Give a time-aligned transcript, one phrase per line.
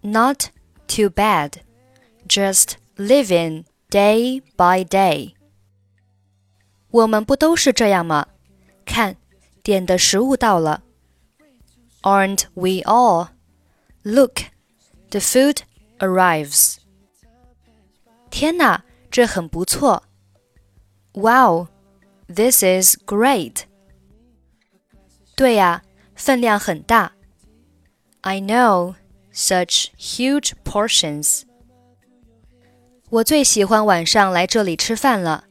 [0.00, 0.50] Not
[0.86, 1.52] too bad,
[2.28, 5.34] just living day by day。
[6.90, 8.26] 我们不都是这样吗？
[8.84, 9.16] 看，
[9.62, 10.82] 点的食物到了。
[12.02, 13.28] Aren't we all?
[14.02, 14.42] Look,
[15.10, 15.58] the food
[15.98, 16.76] arrives.
[18.30, 20.04] 天哪，这很不错。
[21.12, 21.68] Wow!
[22.30, 23.64] This is great.
[25.36, 25.82] 对呀，
[26.14, 27.12] 分量很大。
[28.22, 28.94] I know
[29.32, 31.42] such huge portions.
[33.10, 35.44] 我最喜欢晚上来这里吃饭了。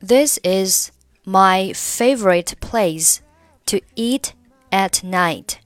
[0.00, 0.90] This is
[1.24, 3.18] my favorite place
[3.66, 4.30] to eat
[4.70, 5.56] at night.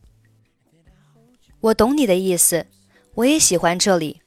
[1.60, 2.66] 我懂你的意思，
[3.14, 4.20] 我也喜欢这里。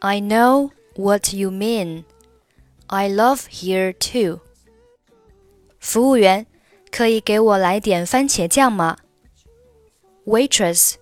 [0.00, 2.04] I know what you mean.
[2.92, 4.40] I love here too.
[5.80, 6.46] 服务员，
[6.90, 8.96] 可以给我来点番茄酱吗？
[10.26, 10.94] Waitress,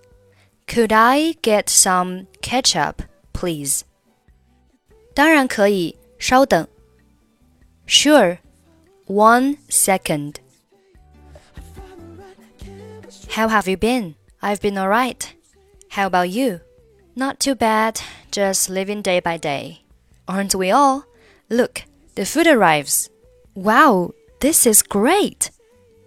[0.67, 2.95] could I get some ketchup,
[3.33, 3.81] please?
[5.13, 6.67] 当然可以，稍等。
[7.87, 8.39] Sure,
[9.05, 10.35] one second.
[13.29, 14.15] How have you been?
[14.41, 15.33] I've been alright.
[15.91, 16.59] How about you?
[17.15, 17.99] Not too bad,
[18.31, 19.79] just living day by day.
[20.27, 21.03] Aren't we all?
[21.52, 21.82] Look,
[22.14, 23.10] the food arrives.
[23.54, 25.50] Wow, this is great!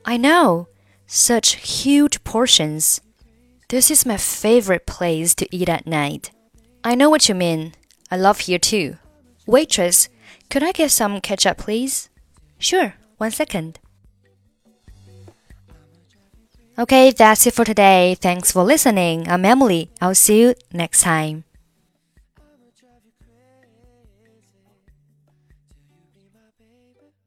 [0.03, 0.69] I know,
[1.05, 2.99] such huge portions.
[3.69, 6.31] This is my favorite place to eat at night.
[6.83, 7.73] I know what you mean.
[8.09, 8.97] I love here too.
[9.45, 10.09] Waitress,
[10.49, 12.09] could I get some ketchup, please?
[12.57, 13.77] Sure, one second.
[16.79, 18.17] Okay, that's it for today.
[18.19, 19.27] Thanks for listening.
[19.29, 19.91] I'm Emily.
[20.01, 21.43] I'll see you next time
[26.35, 27.24] my baby.